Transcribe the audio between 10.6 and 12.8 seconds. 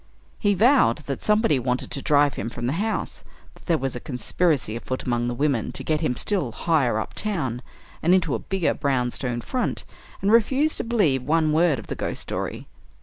to believe one word of the ghost story.